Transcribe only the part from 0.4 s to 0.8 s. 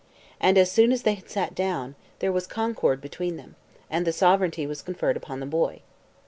as